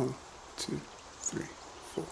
[0.00, 0.14] One,
[0.56, 0.80] two,
[1.18, 1.44] three,
[1.94, 2.04] four.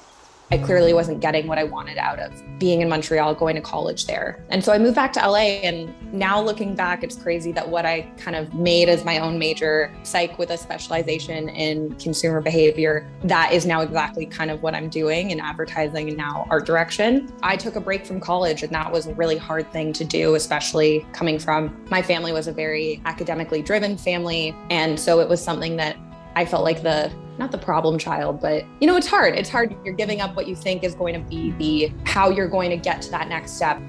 [0.50, 4.06] I clearly wasn't getting what I wanted out of being in Montreal, going to college
[4.06, 4.44] there.
[4.50, 5.60] And so I moved back to LA.
[5.62, 9.38] And now looking back, it's crazy that what I kind of made as my own
[9.38, 14.74] major, psych with a specialization in consumer behavior, that is now exactly kind of what
[14.74, 17.32] I'm doing in advertising and now art direction.
[17.42, 20.34] I took a break from college, and that was a really hard thing to do,
[20.34, 24.54] especially coming from my family was a very academically driven family.
[24.68, 25.96] And so it was something that
[26.38, 29.34] I felt like the not the problem child, but you know, it's hard.
[29.34, 29.74] It's hard.
[29.84, 32.76] You're giving up what you think is going to be the how you're going to
[32.76, 33.82] get to that next step.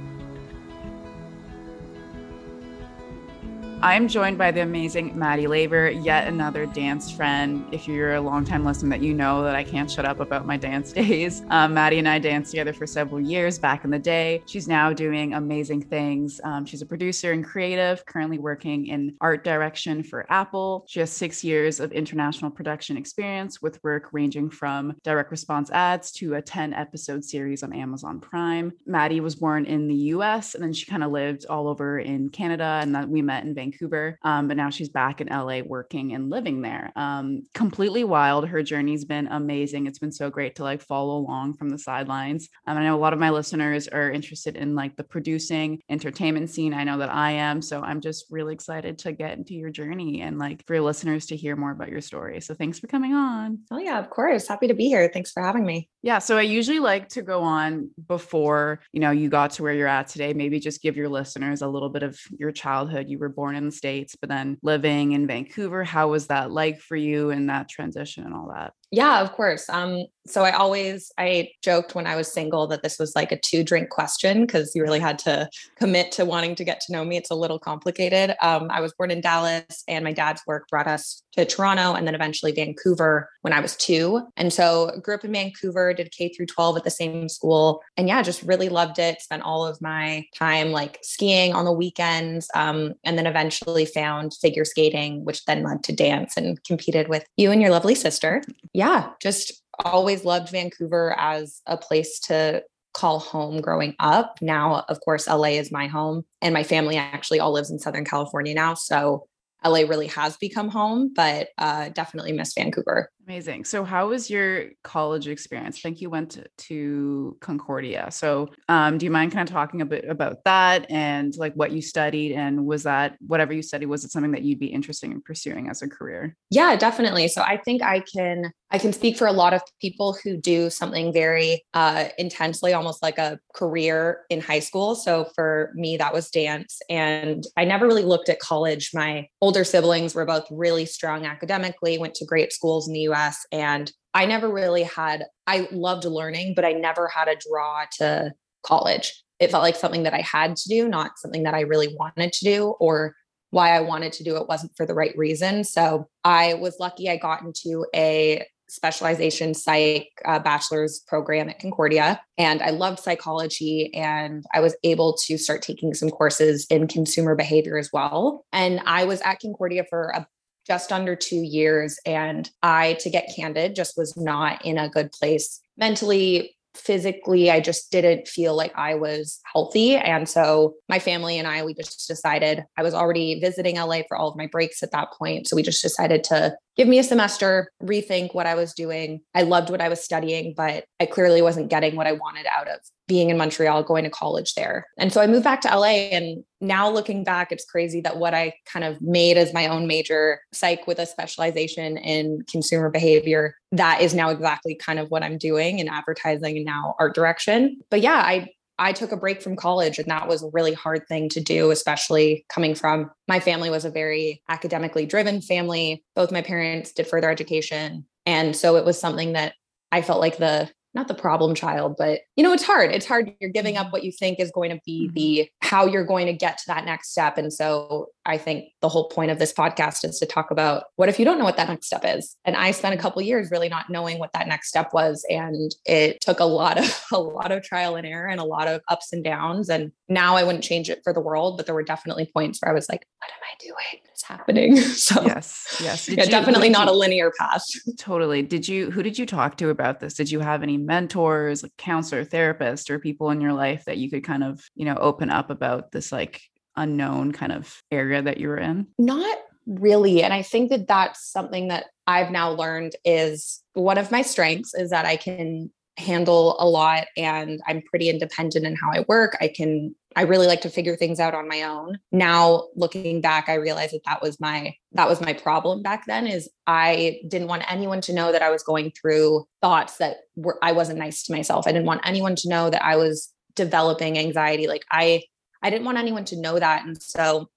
[3.81, 7.65] I'm joined by the amazing Maddie Labor, yet another dance friend.
[7.71, 10.57] If you're a longtime listener, that you know that I can't shut up about my
[10.57, 11.43] dance days.
[11.49, 14.43] Um, Maddie and I danced together for several years back in the day.
[14.47, 16.41] She's now doing amazing things.
[16.43, 20.83] Um, she's a producer and creative, currently working in art direction for Apple.
[20.89, 26.11] She has six years of international production experience with work ranging from direct response ads
[26.13, 28.73] to a 10 episode series on Amazon Prime.
[28.85, 32.27] Maddie was born in the US and then she kind of lived all over in
[32.27, 35.61] Canada and that we met in Vancouver Vancouver, um, but now she's back in LA
[35.61, 36.91] working and living there.
[36.95, 38.47] Um, completely wild.
[38.47, 39.87] Her journey's been amazing.
[39.87, 42.49] It's been so great to like follow along from the sidelines.
[42.67, 46.49] Um, I know a lot of my listeners are interested in like the producing entertainment
[46.49, 46.73] scene.
[46.73, 47.61] I know that I am.
[47.61, 51.27] So I'm just really excited to get into your journey and like for your listeners
[51.27, 52.41] to hear more about your story.
[52.41, 53.59] So thanks for coming on.
[53.71, 54.47] Oh, yeah, of course.
[54.47, 55.09] Happy to be here.
[55.11, 55.89] Thanks for having me.
[56.01, 56.19] Yeah.
[56.19, 59.87] So I usually like to go on before, you know, you got to where you're
[59.87, 60.33] at today.
[60.33, 63.09] Maybe just give your listeners a little bit of your childhood.
[63.09, 66.79] You were born in the States, but then living in Vancouver, how was that like
[66.79, 68.73] for you and that transition and all that?
[68.91, 69.69] Yeah, of course.
[69.69, 73.39] Um, so I always I joked when I was single that this was like a
[73.39, 77.03] two drink question because you really had to commit to wanting to get to know
[77.03, 77.17] me.
[77.17, 78.35] It's a little complicated.
[78.41, 82.05] Um, I was born in Dallas, and my dad's work brought us to Toronto and
[82.05, 84.21] then eventually Vancouver when I was two.
[84.37, 88.07] And so grew up in Vancouver, did K through 12 at the same school, and
[88.07, 89.21] yeah, just really loved it.
[89.21, 94.33] Spent all of my time like skiing on the weekends, um, and then eventually found
[94.35, 98.41] figure skating, which then led to dance and competed with you and your lovely sister
[98.79, 102.63] yeah, just always loved Vancouver as a place to
[102.93, 104.37] call home growing up.
[104.41, 108.05] Now, of course, LA is my home, and my family actually all lives in Southern
[108.05, 108.75] California now.
[108.75, 109.27] So
[109.65, 113.11] LA really has become home, but uh, definitely miss Vancouver.
[113.29, 113.65] Amazing.
[113.65, 115.77] So, how was your college experience?
[115.77, 118.07] I think you went to, Concordia.
[118.09, 121.71] So, um, do you mind kind of talking a bit about that and like what
[121.71, 122.33] you studied?
[122.33, 125.69] And was that whatever you studied, was it something that you'd be interested in pursuing
[125.69, 126.35] as a career?
[126.49, 127.27] Yeah, definitely.
[127.27, 130.69] So, I think I can I can speak for a lot of people who do
[130.69, 134.93] something very uh, intensely, almost like a career in high school.
[134.93, 136.79] So for me, that was dance.
[136.87, 138.91] And I never really looked at college.
[138.93, 143.18] My older siblings were both really strong academically, went to great schools in the US
[143.19, 143.45] US.
[143.51, 148.33] And I never really had, I loved learning, but I never had a draw to
[148.65, 149.23] college.
[149.39, 152.33] It felt like something that I had to do, not something that I really wanted
[152.33, 153.15] to do or
[153.51, 155.63] why I wanted to do it wasn't for the right reason.
[155.63, 162.21] So I was lucky I got into a specialization psych uh, bachelor's program at Concordia.
[162.37, 167.35] And I loved psychology and I was able to start taking some courses in consumer
[167.35, 168.45] behavior as well.
[168.53, 170.27] And I was at Concordia for a
[170.67, 171.99] just under two years.
[172.05, 177.59] And I, to get candid, just was not in a good place mentally, physically i
[177.59, 182.07] just didn't feel like i was healthy and so my family and i we just
[182.07, 185.55] decided i was already visiting la for all of my breaks at that point so
[185.55, 189.19] we just decided to give me a semester, rethink what I was doing.
[189.35, 192.69] I loved what I was studying, but I clearly wasn't getting what I wanted out
[192.69, 194.87] of being in Montreal, going to college there.
[194.97, 196.11] And so I moved back to LA.
[196.13, 199.87] And now looking back, it's crazy that what I kind of made as my own
[199.87, 205.23] major, psych with a specialization in consumer behavior, that is now exactly kind of what
[205.23, 207.81] I'm doing in advertising and now art direction.
[207.89, 208.49] But yeah, I
[208.81, 211.69] I took a break from college and that was a really hard thing to do,
[211.69, 216.01] especially coming from my family was a very academically driven family.
[216.15, 218.05] Both my parents did further education.
[218.25, 219.53] And so it was something that
[219.91, 222.91] I felt like the not the problem child, but you know, it's hard.
[222.91, 223.33] It's hard.
[223.39, 223.91] You're giving up mm-hmm.
[223.93, 225.13] what you think is going to be mm-hmm.
[225.13, 227.37] the how you're going to get to that next step.
[227.37, 231.07] And so I think the whole point of this podcast is to talk about what
[231.07, 232.35] if you don't know what that next step is.
[232.43, 235.25] And I spent a couple years really not knowing what that next step was.
[235.29, 238.67] And it took a lot of a lot of trial and error and a lot
[238.67, 239.69] of ups and downs.
[239.69, 242.71] And now I wouldn't change it for the world, but there were definitely points where
[242.71, 244.03] I was like, what am I doing?
[244.29, 244.77] Happening.
[244.99, 246.07] So yes, yes.
[246.07, 247.63] yeah, you, definitely not you, a linear path.
[247.97, 248.43] Totally.
[248.43, 250.13] Did you who did you talk to about this?
[250.13, 254.09] Did you have any mentors, like counselor, therapist, or people in your life that you
[254.09, 256.41] could kind of, you know, open up about this like
[256.75, 258.87] unknown kind of area that you were in?
[258.99, 260.21] Not really.
[260.21, 264.75] And I think that that's something that I've now learned is one of my strengths
[264.75, 269.37] is that I can handle a lot and I'm pretty independent in how I work.
[269.41, 271.99] I can I really like to figure things out on my own.
[272.11, 276.27] Now looking back I realized that that was my that was my problem back then
[276.27, 280.57] is I didn't want anyone to know that I was going through thoughts that were
[280.61, 281.67] I wasn't nice to myself.
[281.67, 285.23] I didn't want anyone to know that I was developing anxiety like I
[285.61, 287.49] I didn't want anyone to know that and so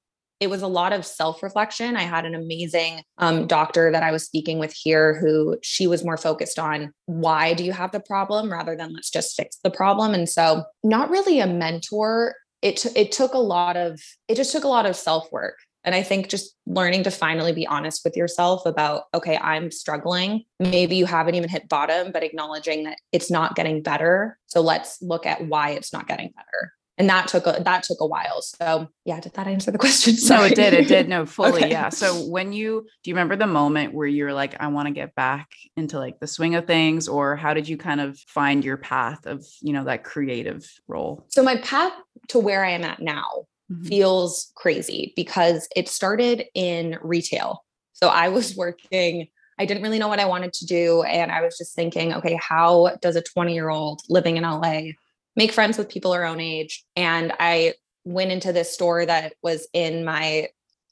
[0.43, 1.97] it was a lot of self reflection.
[1.97, 6.05] I had an amazing um, doctor that I was speaking with here who she was
[6.05, 9.71] more focused on why do you have the problem rather than let's just fix the
[9.71, 10.15] problem.
[10.15, 12.35] And so, not really a mentor.
[12.63, 15.59] It, t- it took a lot of, it just took a lot of self work.
[15.85, 20.45] And I think just learning to finally be honest with yourself about, okay, I'm struggling.
[20.61, 24.39] Maybe you haven't even hit bottom, but acknowledging that it's not getting better.
[24.47, 26.73] So let's look at why it's not getting better
[27.03, 30.15] and that took a that took a while so yeah did that answer the question
[30.15, 30.41] Sorry.
[30.41, 31.71] no it did it did no fully okay.
[31.71, 34.87] yeah so when you do you remember the moment where you were like i want
[34.87, 38.17] to get back into like the swing of things or how did you kind of
[38.29, 41.93] find your path of you know that creative role so my path
[42.29, 43.27] to where i am at now
[43.71, 43.83] mm-hmm.
[43.83, 47.65] feels crazy because it started in retail
[47.95, 49.27] so i was working
[49.59, 51.03] I didn't really know what I wanted to do.
[51.03, 54.93] And I was just thinking, okay, how does a 20 year old living in LA
[55.37, 56.85] make friends with people our own age.
[56.97, 57.75] And I
[58.05, 60.49] went into this store that was in my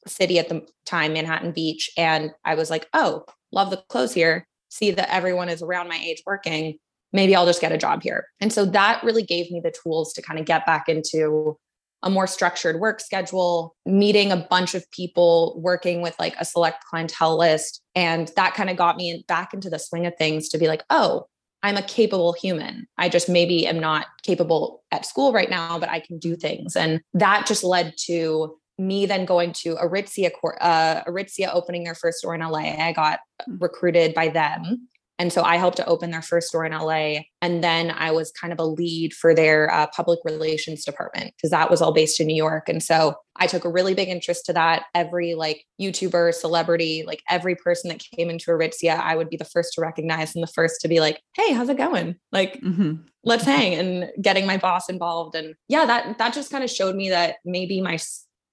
[0.07, 1.91] city at the time, Manhattan Beach.
[1.97, 4.47] And I was like, oh, love the clothes here.
[4.71, 6.79] See that everyone is around my age working.
[7.13, 8.27] Maybe I'll just get a job here.
[8.41, 11.59] And so that really gave me the tools to kind of get back into
[12.03, 16.85] a more structured work schedule, meeting a bunch of people, working with like a select
[16.89, 17.83] clientele list.
[17.95, 20.83] And that kind of got me back into the swing of things to be like,
[20.89, 21.27] oh,
[21.63, 22.87] I'm a capable human.
[22.97, 26.77] I just maybe am not capable at school right now, but I can do things.
[26.77, 30.31] And that just led to me then going to Aritzia,
[30.61, 32.77] uh, Aritzia opening their first store in LA.
[32.79, 33.59] I got hmm.
[33.59, 34.89] recruited by them
[35.21, 37.25] and so I helped to open their first store in LA.
[37.43, 41.51] And then I was kind of a lead for their uh, public relations department because
[41.51, 42.71] that was all based in New York.
[42.71, 44.85] And so I took a really big interest to that.
[44.95, 49.45] Every like YouTuber, celebrity, like every person that came into Aritzia, I would be the
[49.45, 52.17] first to recognize and the first to be like, hey, how's it going?
[52.33, 53.03] Like, mm-hmm.
[53.23, 55.35] let's hang and getting my boss involved.
[55.35, 57.99] And yeah, that that just kind of showed me that maybe my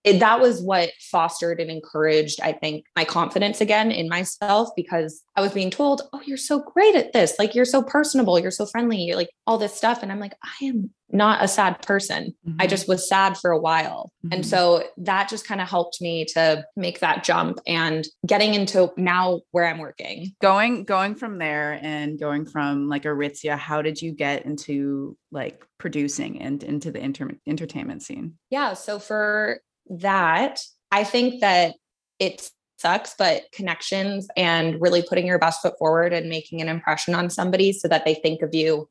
[0.07, 5.21] it, that was what fostered and encouraged, I think, my confidence again in myself because
[5.35, 7.35] I was being told, Oh, you're so great at this.
[7.37, 8.39] Like, you're so personable.
[8.39, 9.01] You're so friendly.
[9.01, 10.03] You're like all this stuff.
[10.03, 12.33] And I'm like, I am not a sad person.
[12.47, 12.61] Mm-hmm.
[12.61, 14.11] I just was sad for a while.
[14.25, 14.33] Mm-hmm.
[14.33, 18.91] And so that just kind of helped me to make that jump and getting into
[18.97, 20.33] now where I'm working.
[20.41, 25.65] Going, going from there and going from like Aritzia, how did you get into like
[25.77, 28.33] producing and into the inter- entertainment scene?
[28.49, 28.73] Yeah.
[28.73, 30.61] So for that,
[30.91, 31.75] I think that
[32.19, 37.15] it sucks, but connections and really putting your best foot forward and making an impression
[37.15, 38.89] on somebody so that they think of you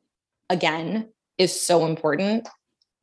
[0.49, 2.47] again is so important.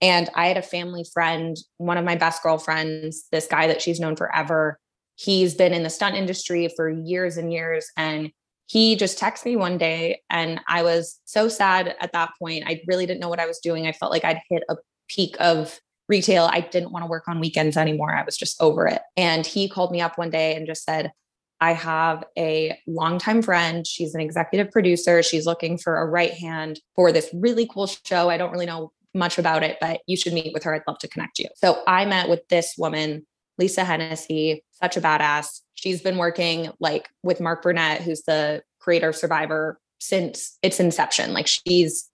[0.00, 4.00] And I had a family friend, one of my best girlfriends, this guy that she's
[4.00, 4.78] known forever.
[5.16, 7.86] He's been in the stunt industry for years and years.
[7.96, 8.30] And
[8.66, 10.20] he just texted me one day.
[10.30, 12.64] And I was so sad at that point.
[12.66, 13.86] I really didn't know what I was doing.
[13.86, 14.76] I felt like I'd hit a
[15.08, 16.48] peak of retail.
[16.50, 18.14] I didn't want to work on weekends anymore.
[18.14, 19.02] I was just over it.
[19.16, 21.12] And he called me up one day and just said,
[21.60, 23.86] I have a longtime friend.
[23.86, 25.22] She's an executive producer.
[25.22, 28.28] She's looking for a right hand for this really cool show.
[28.28, 30.74] I don't really know much about it, but you should meet with her.
[30.74, 31.46] I'd love to connect you.
[31.56, 33.24] So I met with this woman,
[33.58, 35.60] Lisa Hennessy, such a badass.
[35.74, 41.32] She's been working like with Mark Burnett, who's the creator Survivor since its inception.
[41.32, 42.10] Like she's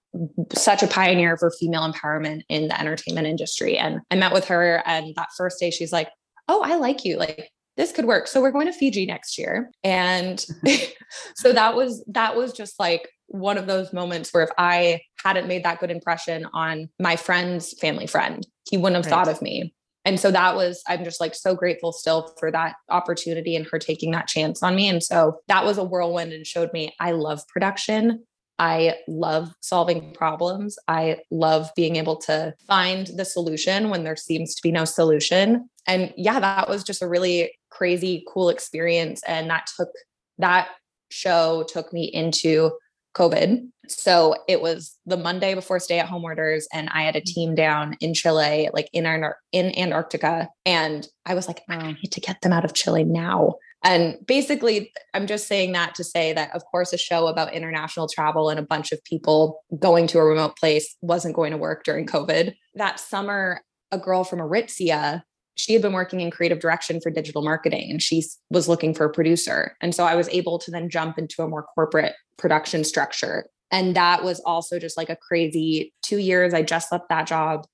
[0.54, 3.78] such a pioneer for female empowerment in the entertainment industry.
[3.78, 6.08] And I met with her, and that first day, she's like,
[6.48, 7.16] Oh, I like you.
[7.16, 8.26] Like, this could work.
[8.26, 9.70] So we're going to Fiji next year.
[9.84, 10.44] And
[11.36, 15.46] so that was that was just like one of those moments where if I hadn't
[15.46, 19.24] made that good impression on my friend's family friend, he wouldn't have right.
[19.24, 19.72] thought of me.
[20.04, 23.78] And so that was, I'm just like so grateful still for that opportunity and her
[23.78, 24.88] taking that chance on me.
[24.88, 28.24] And so that was a whirlwind and showed me I love production.
[28.60, 30.78] I love solving problems.
[30.86, 35.70] I love being able to find the solution when there seems to be no solution.
[35.86, 39.22] And yeah, that was just a really crazy, cool experience.
[39.26, 39.88] And that took
[40.38, 40.68] that
[41.10, 42.72] show took me into
[43.16, 43.66] COVID.
[43.88, 47.24] So it was the Monday before stay at home orders, and I had a mm.
[47.24, 50.50] team down in Chile, like in our in Antarctica.
[50.66, 53.54] And I was like, I need to get them out of Chile now.
[53.82, 58.08] And basically, I'm just saying that to say that, of course, a show about international
[58.08, 61.84] travel and a bunch of people going to a remote place wasn't going to work
[61.84, 62.54] during COVID.
[62.74, 65.22] That summer, a girl from Aritzia,
[65.54, 69.04] she had been working in creative direction for digital marketing and she was looking for
[69.04, 69.76] a producer.
[69.80, 73.46] And so I was able to then jump into a more corporate production structure.
[73.70, 76.54] And that was also just like a crazy two years.
[76.54, 77.66] I just left that job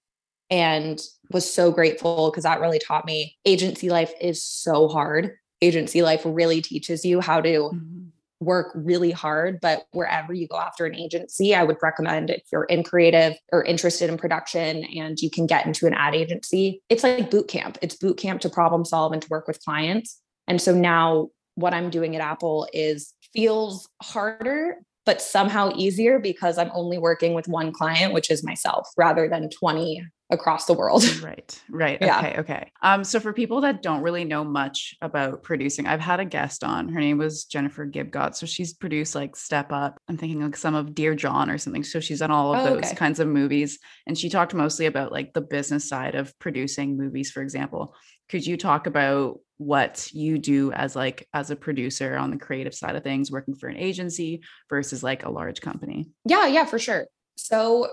[0.50, 5.32] and was so grateful because that really taught me agency life is so hard.
[5.62, 8.06] Agency life really teaches you how to mm-hmm.
[8.40, 9.58] work really hard.
[9.60, 13.64] But wherever you go after an agency, I would recommend if you're in creative or
[13.64, 17.78] interested in production and you can get into an ad agency, it's like boot camp.
[17.82, 20.20] It's boot camp to problem solve and to work with clients.
[20.46, 26.58] And so now what I'm doing at Apple is feels harder, but somehow easier because
[26.58, 31.04] I'm only working with one client, which is myself, rather than 20 across the world.
[31.26, 31.62] Right.
[31.68, 31.98] Right.
[32.00, 32.18] Yeah.
[32.18, 32.36] Okay.
[32.38, 32.72] Okay.
[32.82, 36.62] Um, so for people that don't really know much about producing, I've had a guest
[36.62, 36.88] on.
[36.88, 38.36] Her name was Jennifer Gibgot.
[38.36, 39.98] So she's produced like Step Up.
[40.08, 41.82] I'm thinking like some of Dear John or something.
[41.82, 42.94] So she's done all of oh, those okay.
[42.94, 43.78] kinds of movies.
[44.06, 47.94] And she talked mostly about like the business side of producing movies, for example.
[48.28, 52.74] Could you talk about what you do as like as a producer on the creative
[52.74, 56.10] side of things, working for an agency versus like a large company?
[56.24, 57.06] Yeah, yeah, for sure.
[57.36, 57.88] So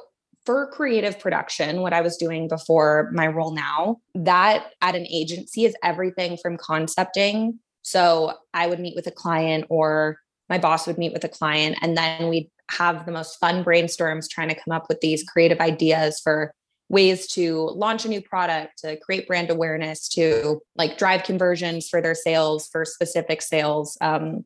[0.46, 5.66] for creative production, what I was doing before my role now, that at an agency
[5.66, 7.60] is everything from concepting.
[7.82, 10.20] So I would meet with a client or
[10.50, 14.30] my boss would meet with a client and then we'd have the most fun brainstorms
[14.30, 16.54] trying to come up with these creative ideas for
[16.90, 22.02] ways to launch a new product, to create brand awareness, to like drive conversions for
[22.02, 23.98] their sales, for specific sales.
[24.02, 24.46] Um,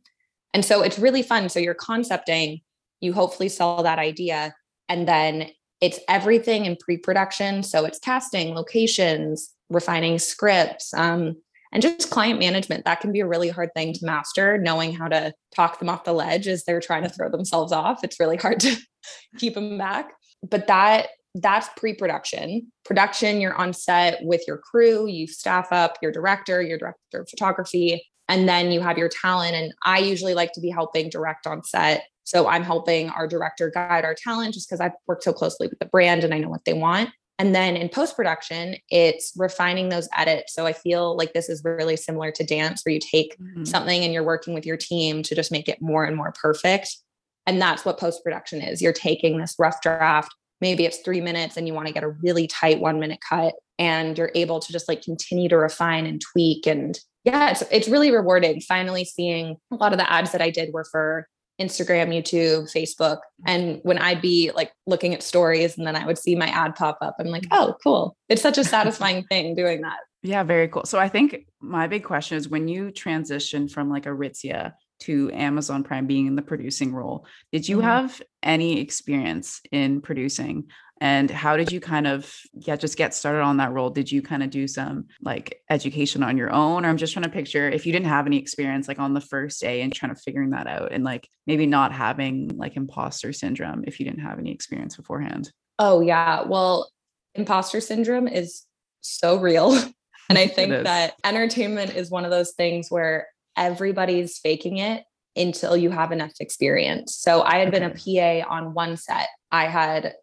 [0.54, 1.50] and so it's really fun.
[1.50, 2.62] So you're concepting,
[3.02, 4.56] you hopefully sell that idea.
[4.88, 5.50] And then
[5.82, 7.64] it's everything in pre-production.
[7.64, 11.36] So it's casting locations refining scripts um,
[11.72, 12.86] and just client management.
[12.86, 14.58] That can be a really hard thing to master.
[14.58, 18.04] Knowing how to talk them off the ledge as they're trying to throw themselves off
[18.04, 18.76] it's really hard to
[19.38, 20.12] keep them back.
[20.48, 22.72] But that that's pre-production.
[22.84, 27.30] Production you're on set with your crew you staff up your director your director of
[27.30, 29.54] photography and then you have your talent.
[29.54, 33.70] And i usually like to be helping direct on set so I'm helping our director
[33.70, 36.50] guide our talent just because I've worked so closely with the brand and I know
[36.50, 37.10] what they want.
[37.40, 40.54] And then in post production, it's refining those edits.
[40.54, 43.64] So I feel like this is really similar to dance, where you take mm-hmm.
[43.64, 46.98] something and you're working with your team to just make it more and more perfect.
[47.46, 48.82] And that's what post production is.
[48.82, 52.10] You're taking this rough draft, maybe it's three minutes, and you want to get a
[52.10, 53.54] really tight one minute cut.
[53.80, 56.68] And you're able to just like continue to refine and tweak.
[56.68, 60.50] And yeah, it's, it's really rewarding finally seeing a lot of the ads that I
[60.50, 61.26] did were for
[61.60, 63.20] Instagram, YouTube, Facebook.
[63.46, 66.76] And when I'd be like looking at stories and then I would see my ad
[66.76, 68.16] pop up, I'm like, oh, cool.
[68.30, 69.98] It's such a satisfying thing doing that.
[70.24, 70.86] Yeah, very cool.
[70.86, 75.84] So I think my big question is when you transition from like Aritzia to Amazon
[75.84, 77.88] Prime being in the producing role, did you mm-hmm.
[77.88, 80.66] have any experience in producing?
[81.00, 83.90] And how did you kind of yeah just get started on that role?
[83.90, 86.86] Did you kind of do some like education on your own?
[86.86, 89.22] Or i'm just trying to picture if you didn't have any experience like on the
[89.22, 93.34] first day and trying to figuring that out and like maybe not having like imposter
[93.34, 95.52] syndrome if you didn't have any experience beforehand.
[95.80, 96.44] Oh yeah.
[96.44, 96.90] Well
[97.36, 98.64] imposter syndrome is
[99.02, 99.78] so real.
[100.30, 105.06] And i think that entertainment is one of those things where everybody's faking it
[105.38, 107.16] until you have enough experience.
[107.16, 107.80] So i had okay.
[107.80, 109.30] been a pa on one set.
[109.54, 110.16] I had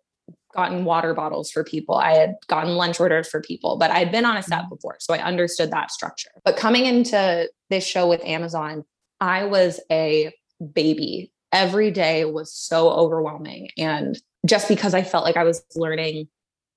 [0.55, 1.97] gotten water bottles for people.
[1.97, 4.69] I had gotten lunch orders for people, but I had been on a set mm-hmm.
[4.71, 4.97] before.
[5.01, 6.31] So I understood that structure.
[6.45, 8.85] But coming into this show with Amazon,
[9.21, 10.33] I was a
[10.73, 11.33] baby.
[11.53, 13.69] Every day was so overwhelming.
[13.79, 16.29] And just because I felt like I was learning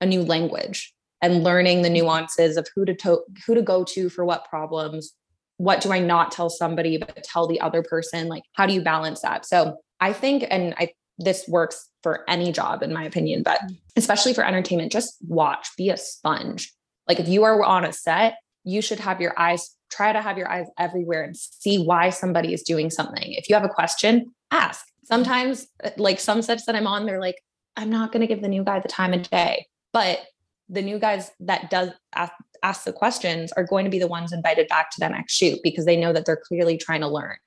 [0.01, 4.09] a new language and learning the nuances of who to, to who to go to
[4.09, 5.13] for what problems,
[5.57, 8.27] what do I not tell somebody but tell the other person?
[8.27, 9.45] Like, how do you balance that?
[9.45, 13.77] So I think, and I this works for any job, in my opinion, but mm.
[13.95, 16.73] especially for entertainment, just watch, be a sponge.
[17.07, 20.37] Like if you are on a set, you should have your eyes, try to have
[20.37, 23.33] your eyes everywhere and see why somebody is doing something.
[23.33, 24.85] If you have a question, ask.
[25.05, 27.41] Sometimes, uh, like some sets that I'm on, they're like,
[27.77, 29.67] I'm not going to give the new guy the time of day.
[29.93, 30.19] But
[30.67, 34.33] the new guys that does ask, ask the questions are going to be the ones
[34.33, 37.37] invited back to the next shoot because they know that they're clearly trying to learn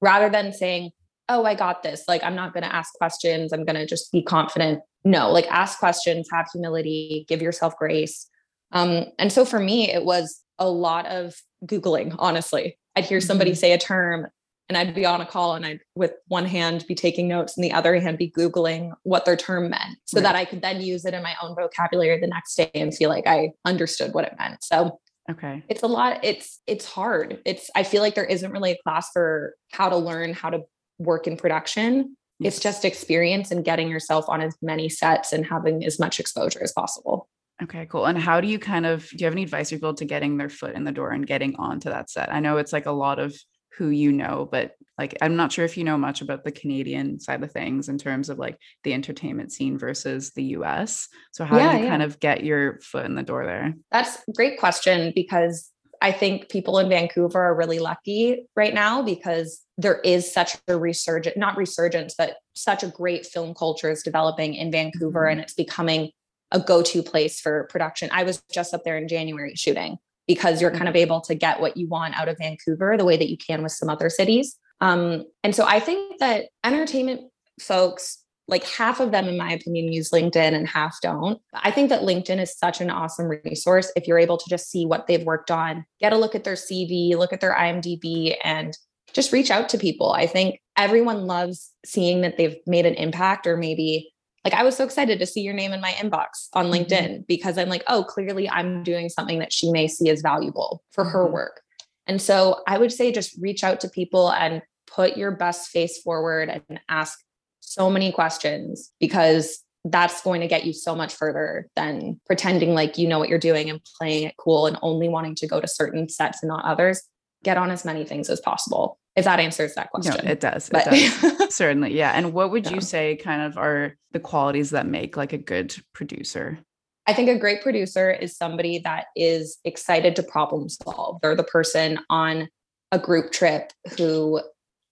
[0.00, 0.92] rather than saying,
[1.30, 2.04] oh, I got this.
[2.08, 3.52] Like, I'm not going to ask questions.
[3.52, 4.82] I'm going to just be confident.
[5.04, 8.28] No, like, ask questions, have humility, give yourself grace.
[8.72, 11.34] Um, and so for me, it was a lot of
[11.64, 12.76] Googling, honestly.
[12.96, 13.58] I'd hear somebody mm-hmm.
[13.58, 14.26] say a term
[14.68, 17.64] and I'd be on a call and I'd, with one hand, be taking notes and
[17.64, 20.24] the other hand, be Googling what their term meant so right.
[20.24, 23.08] that I could then use it in my own vocabulary the next day and feel
[23.08, 24.62] like I understood what it meant.
[24.62, 24.98] So
[25.30, 25.62] Okay.
[25.68, 26.24] It's a lot.
[26.24, 27.40] It's it's hard.
[27.44, 30.62] It's I feel like there isn't really a class for how to learn how to
[31.00, 32.16] work in production.
[32.42, 36.62] It's just experience and getting yourself on as many sets and having as much exposure
[36.62, 37.28] as possible.
[37.62, 38.06] Okay, cool.
[38.06, 40.38] And how do you kind of do you have any advice for people to getting
[40.38, 42.32] their foot in the door and getting onto that set?
[42.32, 43.36] I know it's like a lot of
[43.76, 47.20] who you know, but like I'm not sure if you know much about the Canadian
[47.20, 51.08] side of things in terms of like the entertainment scene versus the US.
[51.32, 51.90] So how Yeah, do you yeah.
[51.90, 53.74] kind of get your foot in the door there?
[53.92, 59.02] That's a great question because I think people in Vancouver are really lucky right now
[59.02, 64.02] because there is such a resurgence, not resurgence, but such a great film culture is
[64.02, 65.32] developing in Vancouver Mhm.
[65.32, 66.10] and it's becoming
[66.52, 68.08] a go-to place for production.
[68.12, 71.60] I was just up there in January shooting because you're kind of able to get
[71.60, 74.56] what you want out of Vancouver the way that you can with some other cities.
[74.80, 77.30] Um, and so I think that entertainment
[77.60, 81.88] folks like half of them in my opinion use linkedin and half don't i think
[81.88, 85.24] that linkedin is such an awesome resource if you're able to just see what they've
[85.24, 88.76] worked on get a look at their cv look at their imdb and
[89.12, 93.46] just reach out to people i think everyone loves seeing that they've made an impact
[93.46, 94.12] or maybe
[94.44, 96.72] like i was so excited to see your name in my inbox on Mhm.
[96.86, 100.82] linkedin because i'm like oh clearly i'm doing something that she may see as valuable
[100.92, 101.32] for her Mhm.
[101.32, 101.62] work
[102.06, 106.00] and so i would say just reach out to people and put your best face
[106.02, 107.20] forward and ask
[107.60, 112.98] so many questions because that's going to get you so much further than pretending like
[112.98, 115.66] you know what you're doing and playing it cool and only wanting to go to
[115.68, 117.02] certain sets and not others.
[117.42, 118.98] Get on as many things as possible.
[119.16, 120.28] If that answers that No, question.
[120.28, 120.68] it does.
[120.68, 121.54] It but does.
[121.54, 121.96] Certainly.
[121.96, 122.12] Yeah.
[122.14, 122.74] And what would Yeah.
[122.74, 126.58] you say kind of are the qualities that make like a good producer?
[127.06, 131.20] I think a great producer is somebody that is excited to problem solve.
[131.22, 132.48] They're the person on
[132.92, 134.42] a group trip who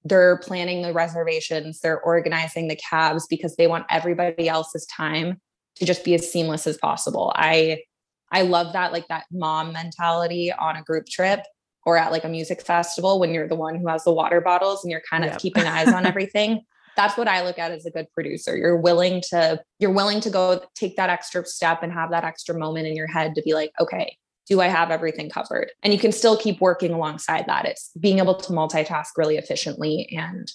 [0.09, 5.41] they're planning the reservations, they're organizing the cabs because they want everybody else's time
[5.77, 7.33] to just be as seamless as possible.
[7.37, 7.83] I
[8.31, 11.41] I love that like that mom mentality on a group trip
[11.87, 14.85] or at like a music festival when you're the one who has the water bottles
[14.85, 15.41] and you're kind of Yep.
[15.41, 16.63] keeping eyes on everything
[16.99, 18.57] that's what I look at as a good producer.
[18.57, 22.59] You're willing to you're willing to go take that extra step and have that extra
[22.59, 24.17] moment in your head to be like, okay,
[24.49, 25.71] do I have everything covered?
[25.83, 27.67] And you can still keep working alongside that.
[27.67, 30.51] It's being able to multitask really efficiently and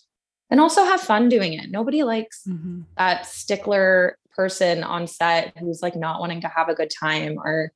[0.50, 1.72] and also have fun doing it.
[1.72, 2.84] Nobody likes Mhm.
[2.98, 7.72] that stickler person on set who's like not wanting to have a good time or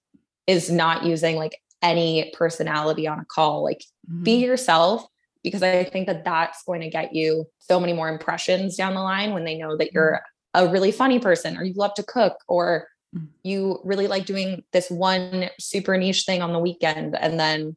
[0.45, 3.63] is not using like any personality on a call.
[3.63, 3.83] Like
[4.21, 4.45] be Mhm.
[4.45, 5.07] yourself
[5.43, 9.01] because I think that that's going to get you so many more impressions down the
[9.01, 10.21] line when they know that you're
[10.53, 13.27] a really funny person or you love to cook or Mm.
[13.43, 17.75] you really like doing this one super niche thing on the weekend and then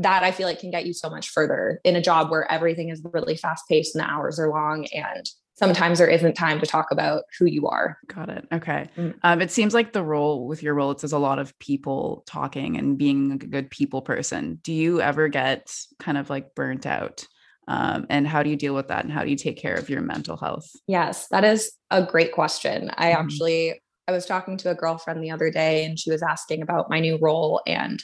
[0.00, 2.88] that I feel like can get you so much further in a job where everything
[2.88, 5.24] is really fast paced and the hours are long and
[5.56, 7.96] sometimes there isn't time to talk about who you are.
[8.12, 8.44] Got it.
[8.52, 8.88] Okay.
[8.96, 9.14] Mm.
[9.22, 12.24] Um, it seems like the role with your role, it says a lot of people
[12.26, 14.58] talking and being a good people person.
[14.62, 17.24] Do you ever get kind of like burnt out?
[17.68, 19.04] Um, and how do you deal with that?
[19.04, 20.68] And how do you take care of your mental health?
[20.88, 22.90] Yes, that is a great question.
[22.96, 23.14] I Mhm.
[23.14, 26.90] actually I was talking to a girlfriend the other day and she was asking about
[26.90, 28.02] my new role and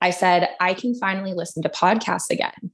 [0.00, 2.70] I said I can finally listen to podcasts again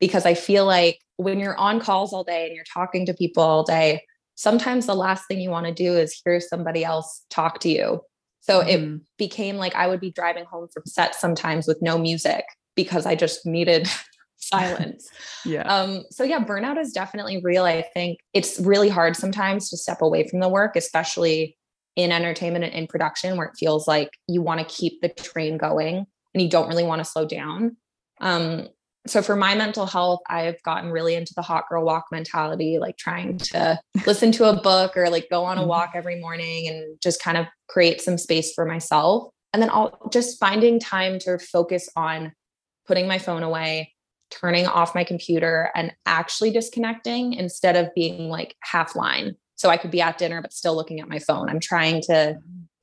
[0.00, 3.42] because I feel like when you're on calls all day and you're talking to people
[3.42, 4.02] all day,
[4.34, 8.00] sometimes the last thing you want to do is hear somebody else talk to you.
[8.40, 9.00] So it Mhm.
[9.16, 13.14] became like I would be driving home from set sometimes with no music because I
[13.14, 13.88] just needed
[14.36, 15.08] silence.
[15.46, 15.62] yeah.
[15.62, 17.64] Um, so yeah, burnout is definitely real.
[17.64, 21.56] I think it's really hard sometimes to step away from the work, especially
[21.96, 25.56] in entertainment and in production, where it feels like you want to keep the train
[25.58, 27.76] going and you don't really want to slow down.
[28.20, 28.68] Um,
[29.06, 32.96] so for my mental health, I've gotten really into the hot girl walk mentality, like
[32.96, 35.66] trying to listen to a book or like go on a Mhm.
[35.66, 39.28] walk every morning and just kind of create some space for myself.
[39.52, 42.32] And then I'll just finding time to focus on
[42.88, 43.92] putting my phone away,
[44.30, 49.36] turning off my computer and actually disconnecting instead of being like half line.
[49.56, 51.48] So I could be at dinner, but still looking at my phone.
[51.48, 52.36] I'm trying to,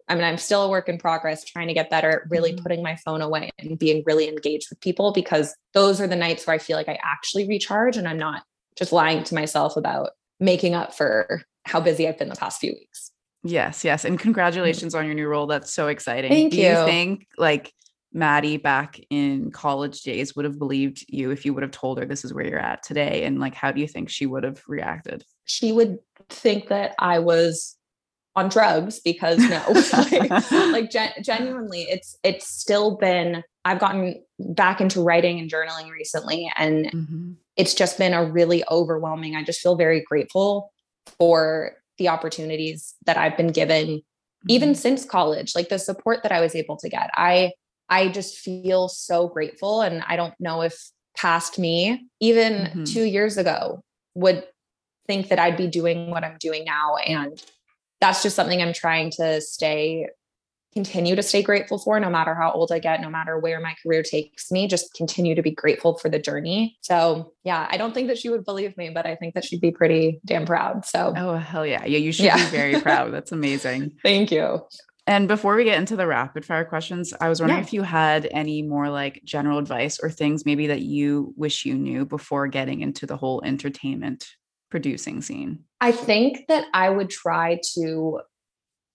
[0.07, 2.61] I mean, I'm still a work in progress, trying to get better at really Mhm.
[2.63, 6.47] putting my phone away and being really engaged with people because those are the nights
[6.47, 8.43] where I feel like I actually recharge and I'm not
[8.77, 12.71] just lying to myself about making up for how busy I've been the past few
[12.71, 13.11] weeks.
[13.43, 14.05] Yes, yes.
[14.05, 15.47] And congratulations on your new role.
[15.47, 16.31] That's so exciting.
[16.31, 16.85] Thank Do you you.
[16.85, 17.73] think like
[18.13, 22.05] Maddie back in college days would have believed you if you would have told her
[22.05, 23.23] this is where you're at today?
[23.23, 25.23] And like, how do you think she would have reacted?
[25.45, 25.97] She would
[26.31, 27.77] think that I was
[28.35, 29.61] on drugs because no,
[29.93, 33.43] like, like gen- genuinely, it's it's still been.
[33.65, 37.35] I've gotten back into writing and journaling recently, and Mhm.
[37.57, 39.35] it's just been a really overwhelming.
[39.35, 40.71] I just feel very grateful
[41.19, 44.01] for the opportunities that I've been given,
[44.47, 44.77] even Mhm.
[44.77, 47.09] since college, like the support that I was able to get.
[47.15, 47.51] I
[47.89, 50.73] I just feel so grateful, and I don't know if
[51.17, 52.85] past me, even Mhm.
[52.91, 53.83] two years ago,
[54.15, 54.47] would
[55.11, 57.41] think that I'd be doing what I'm doing now, and
[57.99, 60.07] that's just something I'm trying to stay
[60.73, 63.75] continue to stay grateful for no matter how old I get, no matter where my
[63.83, 66.77] career takes me, just continue to be grateful for the journey.
[66.79, 69.59] So, yeah, I don't think that she would believe me, but I think that she'd
[69.59, 70.85] be pretty damn proud.
[70.85, 71.83] So, oh, hell yeah.
[71.83, 72.37] Yeah, you should yeah.
[72.37, 73.13] be very proud.
[73.13, 73.97] That's amazing.
[74.01, 74.61] Thank you.
[75.07, 77.67] And before we get into the rapid fire questions, I was wondering yeah.
[77.67, 81.73] if you had any more like general advice or things maybe that you wish you
[81.73, 84.37] knew before getting into the whole entertainment
[84.71, 85.59] producing scene.
[85.79, 88.21] I think that I would try to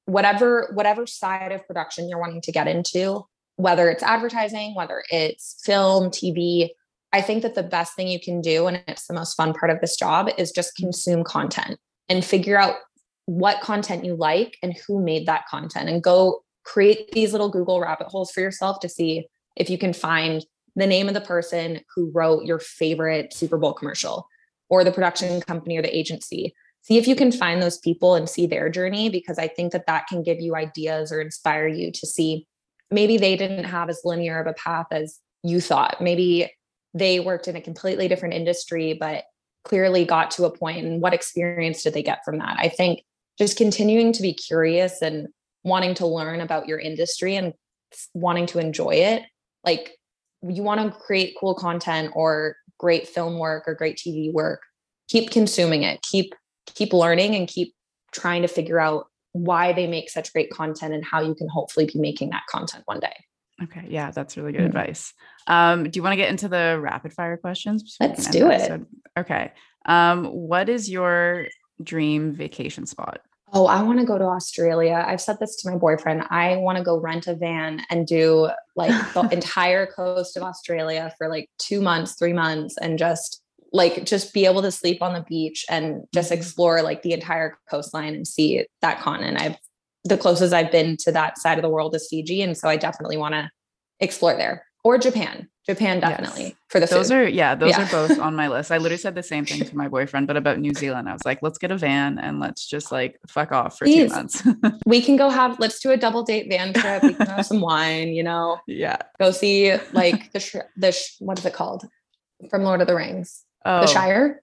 [0.06, 3.24] whatever whatever side of production you're wanting to get into,
[3.56, 6.70] whether it's advertising, whether it's film, TV,
[7.12, 9.70] I think that the best thing you can do and it's the most fun part
[9.70, 12.76] of this job is just consume content and figure out
[13.26, 17.80] what content you like and who made that content and go create these little Google
[17.80, 21.80] rabbit holes for yourself to see if you can find the name of the person
[21.94, 24.28] who wrote your favorite Super Bowl commercial
[24.68, 26.54] or the production company or the agency.
[26.82, 29.86] See if you can find those people and see their journey because I think that
[29.86, 32.46] that can give you ideas or inspire you to see
[32.90, 36.00] maybe they didn't have as linear of a path as you thought.
[36.00, 36.50] Maybe
[36.94, 39.24] they worked in a completely different industry, but
[39.64, 42.56] clearly got to a point and what experience did they get from that?
[42.58, 43.00] I think
[43.36, 45.28] just continuing to be curious and
[45.64, 47.52] wanting to learn about your industry and
[48.14, 49.22] wanting to enjoy it.
[49.64, 49.96] Like
[50.42, 54.62] you want to create cool content or great film work or great TV work,
[55.08, 56.34] keep consuming it, keep
[56.66, 57.74] keep learning and keep
[58.12, 61.86] trying to figure out why they make such great content and how you can hopefully
[61.86, 63.14] be making that content one day.
[63.62, 64.78] Okay, yeah, that's really good mm-hmm.
[64.78, 65.14] advice.
[65.46, 67.96] Um, do you want to get into the rapid fire questions?
[68.00, 68.82] Let's do it.
[69.18, 69.52] Okay.
[69.86, 71.46] Um, what is your
[71.82, 73.20] dream vacation spot?
[73.52, 75.04] Oh, I want to go to Australia.
[75.06, 76.24] I've said this to my boyfriend.
[76.30, 81.12] I want to go rent a van and do like the entire coast of Australia
[81.16, 85.12] for like two months, three months, and just like just be able to sleep on
[85.12, 86.38] the beach and just mm-hmm.
[86.38, 89.40] explore like the entire coastline and see that continent.
[89.40, 89.56] I've
[90.08, 92.42] the closest I've been to that side of the world is Fiji.
[92.42, 93.50] And so I definitely want to
[94.00, 95.48] explore there or Japan.
[95.68, 96.54] Japan definitely yes.
[96.68, 97.16] for the those food.
[97.16, 97.86] are yeah those yeah.
[97.86, 98.70] are both on my list.
[98.70, 101.24] I literally said the same thing to my boyfriend, but about New Zealand, I was
[101.24, 104.10] like, let's get a van and let's just like fuck off for Please.
[104.10, 104.42] two months.
[104.86, 107.02] we can go have let's do a double date van trip.
[107.02, 108.58] We can have some wine, you know.
[108.68, 108.98] Yeah.
[109.18, 111.84] Go see like the sh- the sh- what is it called
[112.48, 113.44] from Lord of the Rings?
[113.64, 113.80] Oh.
[113.80, 114.42] The Shire.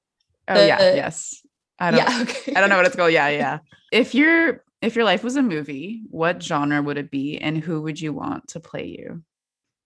[0.50, 1.42] Oh the, yeah, yes.
[1.80, 2.00] I don't.
[2.00, 2.54] Yeah, okay.
[2.54, 3.14] I don't know what it's called.
[3.14, 3.60] Yeah, yeah.
[3.94, 7.82] If your if your life was a movie, what genre would it be, and who
[7.82, 9.24] would you want to play you?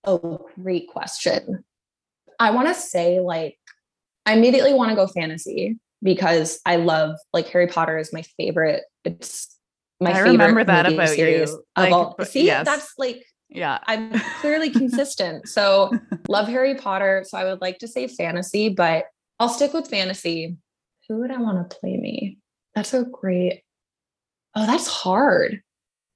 [0.08, 1.63] Oh, great question.
[2.39, 3.58] I want to say like
[4.26, 8.84] I immediately want to go fantasy because I love like Harry Potter is my favorite.
[9.04, 9.56] It's
[10.00, 10.32] my I favorite.
[10.32, 11.63] remember that about series you.
[11.76, 12.65] Like, all, see, yes.
[12.65, 15.48] that's like yeah, I'm clearly consistent.
[15.50, 15.91] So
[16.30, 17.24] love Harry Potter.
[17.28, 19.06] So I would like to say fantasy, but
[19.39, 20.58] I'll stick with fantasy.
[21.10, 22.38] Who would I want to play me?
[22.76, 23.63] That's so great.
[24.56, 25.62] Oh, that's hard.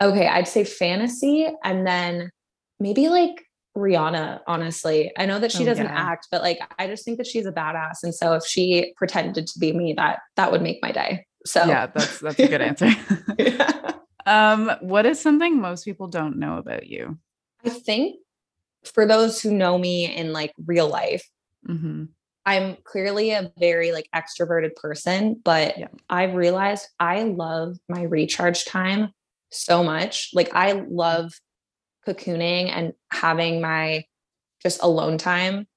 [0.01, 2.31] Okay, I'd say fantasy and then
[2.79, 3.43] maybe like
[3.77, 5.11] Rihanna, honestly.
[5.17, 6.11] I know that she oh, doesn't yeah.
[6.11, 8.03] act, but like I just think that she's a badass.
[8.03, 11.25] And so if she pretended to be me, that that would make my day.
[11.45, 12.89] So yeah, that's that's a good answer.
[13.39, 13.93] yeah.
[14.25, 17.17] Um, what is something most people don't know about you?
[17.65, 18.17] I think
[18.83, 21.27] for those who know me in like real life,
[21.67, 22.05] mm-hmm.
[22.45, 25.87] I'm clearly a very like extroverted person, but yeah.
[26.09, 29.11] I've realized I love my recharge time
[29.51, 30.29] so much.
[30.33, 31.33] Like I love
[32.07, 34.05] cocooning and having my
[34.61, 35.67] just alone time.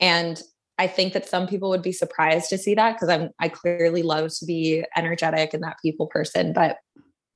[0.00, 0.40] And
[0.78, 4.02] I think that some people would be surprised to see that because I'm I clearly
[4.02, 6.52] love to be energetic and that people person.
[6.52, 6.78] But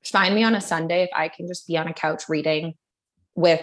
[0.03, 2.73] find me on a Sunday if I can just be on a couch reading
[3.35, 3.61] with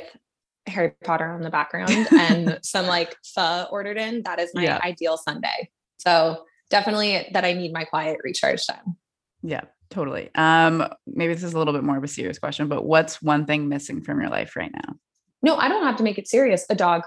[0.67, 4.23] Harry Potter on the background and some like pho ordered in.
[4.23, 4.81] That is my yeah.
[4.83, 5.69] ideal Sunday.
[5.99, 8.97] So definitely that I need my quiet recharge time.
[9.43, 9.63] Yeah.
[9.94, 10.28] Totally.
[10.35, 13.46] Um, maybe this is a little bit more of a serious question, but what's one
[13.46, 14.96] thing missing from your life right now?
[15.40, 16.66] No, I don't have to make it serious.
[16.68, 17.02] A dog.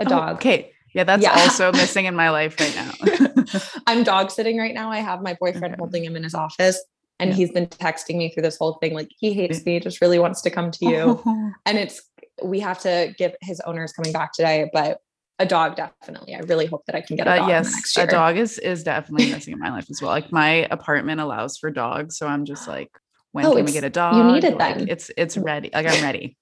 [0.00, 0.36] A oh, dog.
[0.36, 0.72] Okay.
[0.94, 1.32] Yeah, that's yeah.
[1.32, 3.60] also missing in my life right now.
[3.86, 4.90] I'm dog sitting right now.
[4.90, 5.76] I have my boyfriend okay.
[5.78, 6.82] holding him in his office
[7.20, 7.36] and yeah.
[7.36, 10.40] he's been texting me through this whole thing like he hates me, just really wants
[10.42, 11.22] to come to you.
[11.66, 12.00] and it's
[12.42, 15.00] we have to give his owners coming back today, but
[15.42, 16.34] a dog definitely.
[16.34, 17.48] I really hope that I can get a uh, dog.
[17.48, 20.10] Uh, yes, a dog is is definitely missing in my life as well.
[20.10, 22.90] Like my apartment allows for dogs, so I'm just like,
[23.32, 24.16] when oh, can we get a dog?
[24.16, 24.88] You need it like, then.
[24.88, 25.70] It's it's ready.
[25.72, 26.36] Like I'm ready.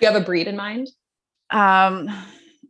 [0.00, 0.88] you have a breed in mind?
[1.50, 2.08] Um,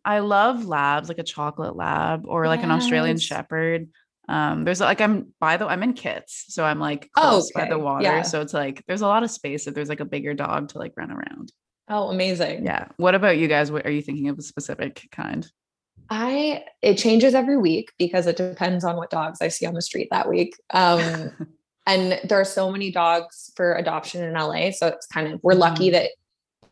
[0.04, 2.64] I love labs, like a chocolate lab or like yes.
[2.64, 3.88] an Australian Shepherd.
[4.28, 7.68] Um, there's like I'm by the I'm in Kits, so I'm like close oh, okay.
[7.68, 8.04] by the water.
[8.04, 8.22] Yeah.
[8.22, 10.78] So it's like there's a lot of space if there's like a bigger dog to
[10.78, 11.52] like run around.
[11.88, 12.64] Oh, amazing.
[12.64, 12.88] Yeah.
[12.96, 13.70] What about you guys?
[13.70, 15.46] What are you thinking of a specific kind?
[16.10, 19.82] I it changes every week because it depends on what dogs I see on the
[19.82, 20.56] street that week.
[20.70, 21.30] Um,
[21.86, 25.54] and there are so many dogs for adoption in LA, so it's kind of we're
[25.54, 25.94] lucky mm-hmm.
[25.94, 26.10] that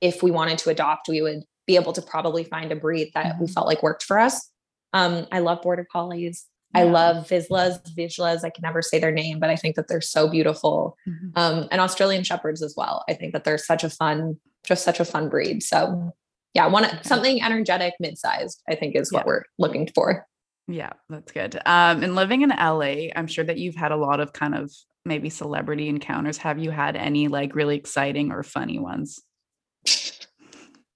[0.01, 3.39] if we wanted to adopt, we would be able to probably find a breed that
[3.39, 3.55] we Mhm.
[3.55, 4.51] felt like worked for us.
[4.93, 6.47] Um, I love border collies.
[6.75, 8.45] I love Vizslas, Vizslas.
[8.45, 10.97] I can never say their name, but I think that they're so beautiful.
[11.07, 11.33] Mhm.
[11.37, 13.05] Um, and Australian shepherds as well.
[13.09, 15.63] I think that they're such a fun, just such a fun breed.
[15.63, 16.13] So
[16.55, 19.27] yeah, one something energetic, mid-sized, I think is what Yeah.
[19.27, 20.27] we're looking for.
[20.69, 21.57] Yeah, that's good.
[21.67, 24.71] Um, and living in LA, I'm sure that you've had a lot of kind of
[25.05, 26.39] maybe celebrity encounters.
[26.39, 29.21] Have you had any like really exciting or funny ones?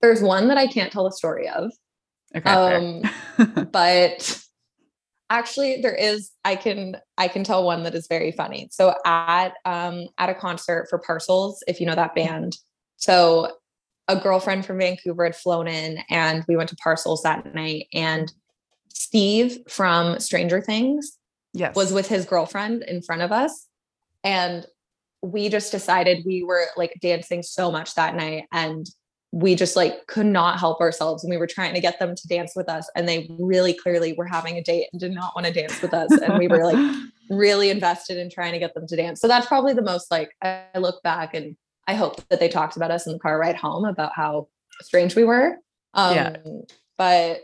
[0.00, 1.72] There's one that I can't tell the story of.
[2.36, 2.48] Okay.
[2.48, 3.02] Um,
[3.72, 4.42] but
[5.30, 9.54] actually there is i can i can tell one that is very funny so at
[9.64, 12.56] um at a concert for parcels if you know that band
[12.96, 13.50] so
[14.08, 18.32] a girlfriend from vancouver had flown in and we went to parcels that night and
[18.88, 21.18] steve from stranger things
[21.52, 21.74] yes.
[21.74, 23.66] was with his girlfriend in front of us
[24.24, 24.66] and
[25.22, 28.88] we just decided we were like dancing so much that night and
[29.32, 32.28] we just like could not help ourselves and we were trying to get them to
[32.28, 35.46] dance with us and they really clearly were having a date and did not want
[35.46, 36.96] to dance with us and we were like
[37.30, 40.30] really invested in trying to get them to dance so that's probably the most like
[40.42, 41.56] i look back and
[41.86, 44.48] i hope that they talked about us in the car ride home about how
[44.82, 45.56] strange we were
[45.94, 46.36] um Yeah.
[46.98, 47.40] but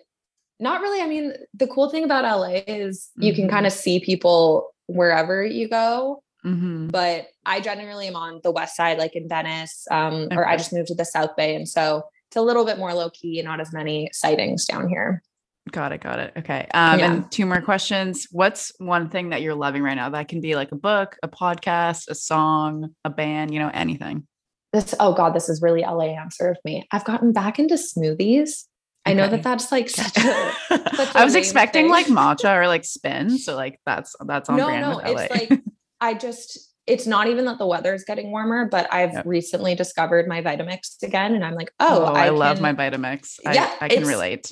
[0.60, 3.50] not really i mean the cool thing about la is you can Mhm.
[3.50, 6.90] kind of see people wherever you go Mhm.
[6.90, 10.72] but I generally am on the west side, like in Venice, um, or I just
[10.72, 11.54] moved to the South Bay.
[11.56, 14.88] And so it's a little bit more low key and not as many sightings down
[14.88, 15.22] here.
[15.70, 16.00] Got it.
[16.00, 16.32] Got it.
[16.38, 16.66] Okay.
[16.74, 17.12] Um, Yeah.
[17.12, 18.26] and two more questions.
[18.32, 20.08] What's one thing that you're loving right now?
[20.10, 24.26] That can be like a book, a podcast, a song, a band, you know, anything.
[24.72, 26.86] This, oh God, this is really LA answer of me.
[26.90, 28.64] I've gotten back into smoothies.
[29.04, 30.22] I know that that's like such a,
[30.94, 31.90] such I a was expecting thing.
[31.90, 33.36] like matcha or like spin.
[33.38, 35.22] So like that's that's on no, brand no, with LA.
[35.22, 35.60] it's like,
[36.00, 39.26] I just, it's not even that the weather is getting warmer, but I've Yep.
[39.26, 41.34] recently discovered my Vitamix again.
[41.34, 43.38] And I'm like, oh, I, love can- my Vitamix.
[43.44, 44.50] I, Yeah, I can relate.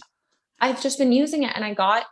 [0.60, 2.04] I've just been using it and I got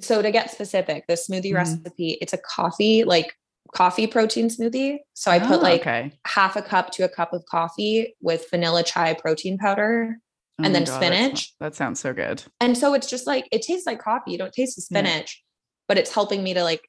[0.00, 1.56] so to get specific, the smoothie Mhm.
[1.56, 3.34] recipe, it's a coffee, like
[3.74, 4.98] coffee protein smoothie.
[5.14, 6.12] So I put Oh, like okay.
[6.26, 10.16] half a cup to a cup of coffee with vanilla chai protein powder.
[10.60, 11.54] Oh and then God, spinach.
[11.60, 12.42] That sounds so good.
[12.60, 14.32] And so it's just like it tastes like coffee.
[14.32, 15.02] You don't taste the Yeah.
[15.02, 15.42] spinach,
[15.86, 16.88] but it's helping me to like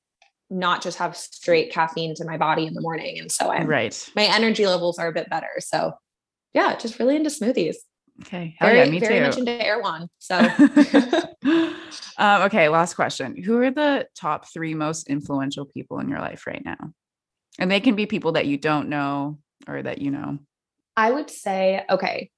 [0.49, 3.19] not just have straight caffeine to my body in the morning.
[3.19, 4.09] And so I'm Right.
[4.15, 5.49] my energy levels are a bit better.
[5.59, 5.93] So
[6.53, 7.75] yeah, just really into smoothies.
[8.21, 8.55] Okay.
[8.59, 9.27] Hell Very, yeah, me very too.
[9.27, 10.09] much into Erewhon.
[10.19, 10.37] So
[12.17, 13.41] um, okay, last question.
[13.41, 16.91] Who are the top three most influential people in your life right now?
[17.57, 20.39] And they can be people that you don't know or that you know.
[20.95, 22.29] I would say, okay,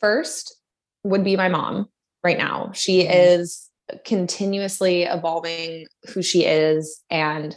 [0.00, 0.56] first
[1.04, 1.88] would be my mom
[2.22, 2.72] right now.
[2.72, 3.10] She Mhm.
[3.10, 3.70] is
[4.04, 7.02] continuously evolving who she is.
[7.10, 7.56] And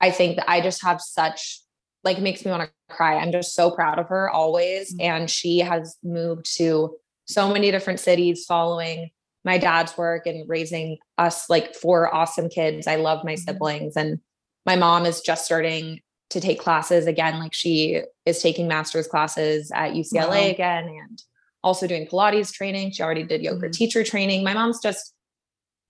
[0.00, 1.60] I think that I just have such,
[2.04, 3.16] like, makes me want to cry.
[3.16, 4.94] I'm just so proud of her always.
[4.94, 5.02] Mhm.
[5.02, 9.10] And she has moved to so many different cities following
[9.44, 12.86] my dad's work and raising us like four awesome kids.
[12.86, 13.38] I love my Mhm.
[13.44, 13.96] siblings.
[13.96, 14.20] And
[14.66, 17.38] my mom is just starting to take classes again.
[17.38, 20.50] Like she is taking master's classes at UCLA Wow.
[20.50, 21.22] again and
[21.64, 22.92] also doing Pilates training.
[22.92, 23.72] She already did yoga Mhm.
[23.72, 24.44] teacher training.
[24.44, 25.14] My mom's just,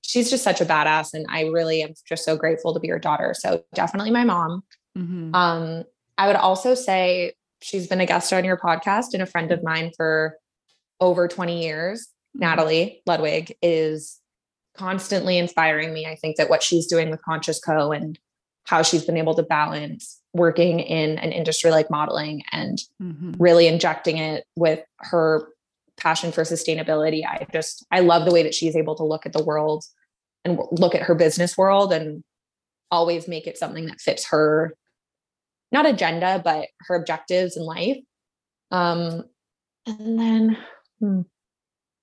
[0.03, 1.12] she's just such a badass.
[1.12, 3.35] And I really am just so grateful to be her daughter.
[3.37, 4.62] So definitely my mom.
[4.97, 5.35] Mhm.
[5.35, 5.85] Um,
[6.18, 9.62] I would also say she's been a guest on your podcast and a friend of
[9.62, 10.37] mine for
[11.00, 12.09] over 20 years.
[12.37, 12.40] Mhm.
[12.40, 14.20] Natalie Ludwig is
[14.76, 16.07] constantly inspiring me.
[16.07, 18.18] I think that what she's doing with Conscious Co and
[18.64, 23.35] how she's been able to balance working in an industry like modeling and Mhm.
[23.38, 25.48] really injecting it with her
[25.96, 27.24] passion for sustainability.
[27.26, 29.85] I just, I love the way that she's able to look at the world
[30.44, 32.22] and look at her business world and
[32.90, 34.74] always make it something that fits her,
[35.72, 37.98] not agenda, but her objectives in life.
[38.70, 39.24] Um,
[39.87, 40.59] and then,
[41.00, 41.20] hmm.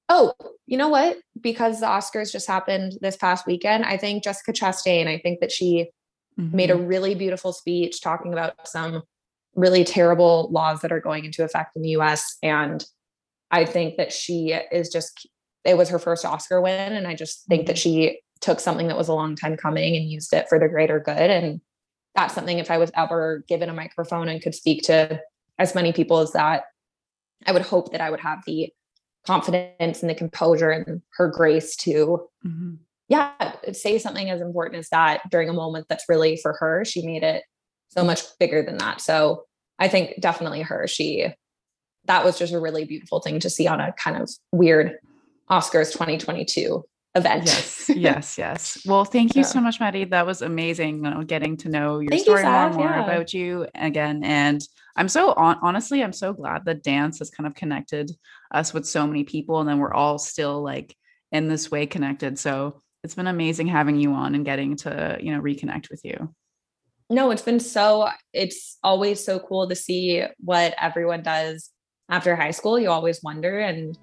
[0.10, 0.34] oh,
[0.66, 1.18] you know what?
[1.40, 5.52] Because the Oscars just happened this past weekend, I think Jessica Chastain, I think that
[5.52, 5.90] she
[6.38, 6.88] made a Mhm.
[6.88, 9.04] really beautiful speech talking about some
[9.56, 12.38] really terrible laws that are going into effect in the US.
[12.44, 12.84] And
[13.52, 15.28] I think that she is just,
[15.64, 16.94] it was her first Oscar win.
[16.94, 17.82] And I just think that Mhm.
[17.82, 21.00] she took something that was a long time coming and used it for the greater
[21.00, 21.30] good.
[21.30, 21.62] And
[22.16, 25.22] that's something, if I was ever given a microphone and could speak to
[25.60, 26.64] as many people as that,
[27.46, 28.72] I would hope that I would have the
[29.26, 32.78] confidence and the composure and her grace to Mhm.
[33.08, 36.86] yeah, say something as important as that during a moment that's really for her.
[36.86, 37.44] She made it
[37.90, 39.02] so much bigger than that.
[39.02, 39.46] So
[39.78, 40.88] I think definitely her.
[40.88, 41.28] She
[42.06, 45.00] that was just a really beautiful thing to see on a kind of weird
[45.50, 46.84] Oscars 2022
[47.16, 47.46] event.
[47.46, 48.86] Yes, yes, yes.
[48.86, 49.48] Well, thank you Yeah.
[49.48, 50.06] so much, Maddie.
[50.06, 51.04] That was amazing.
[51.04, 52.80] You know, getting to know your Thank you, story more and Sav.
[52.80, 53.04] more Yeah.
[53.04, 54.24] about you again.
[54.24, 54.62] And
[54.96, 58.12] I'm so hon- honestly, I'm so glad that dance has kind of connected
[58.54, 60.96] us with so many people, and then we're all still like
[61.32, 62.38] in this way connected.
[62.40, 66.34] So it's been amazing having you on and getting to you know reconnect with you.
[67.10, 71.70] no, it's been so, it's always so cool to see what everyone does
[72.10, 72.80] after high school.
[72.80, 73.60] You always wonder.
[73.60, 73.96] And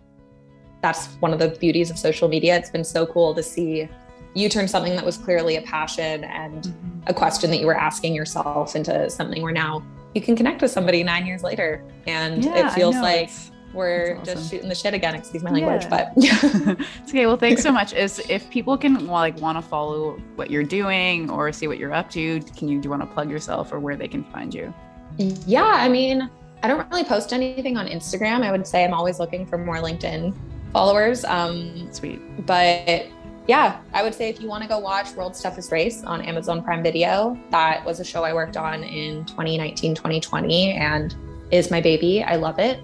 [0.82, 2.56] that's one of the beauties of social media.
[2.56, 3.88] It's been so cool to see
[4.34, 7.00] you turn something that was clearly a passion and mm-hmm.
[7.06, 9.82] a question that you were asking yourself into something where now
[10.14, 11.84] you can connect with somebody nine years later.
[12.06, 13.30] And Yeah, it feels like
[13.72, 15.14] we're That's just shooting the shit again.
[15.14, 15.88] Excuse my language, Yeah.
[15.88, 17.26] but it's okay.
[17.26, 17.92] Well, thanks so much.
[17.92, 21.94] Is if people can like want to follow what you're doing or see what you're
[21.94, 24.52] up to, can you do you want to plug yourself or where they can find
[24.52, 24.72] you?
[25.18, 26.30] yeah, I mean,
[26.62, 28.42] I don't really post anything on Instagram.
[28.42, 30.34] I would say I'm always looking for more LinkedIn
[30.72, 31.24] followers.
[31.24, 32.20] Um, Sweet.
[32.46, 33.06] but
[33.46, 36.62] yeah, I would say if you want to go watch World's Toughest Race on Amazon
[36.62, 41.14] Prime Video, that was a show I worked on in 2019, 2020, and
[41.50, 42.22] is my baby.
[42.22, 42.80] I love it.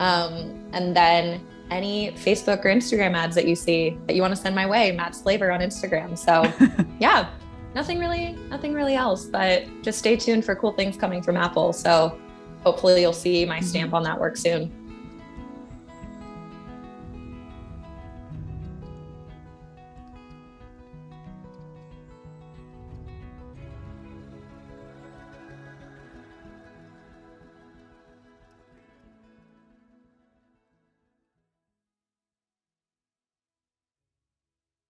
[0.00, 4.40] Um, and then any Facebook or Instagram ads that you see that you want to
[4.40, 6.18] send my way, Matt Slaver on Instagram.
[6.18, 6.52] So
[6.98, 7.30] yeah,
[7.74, 11.72] nothing really, nothing really else, but just stay tuned for cool things coming from Apple.
[11.72, 12.18] So
[12.64, 14.79] hopefully you'll see my stamp on that work soon.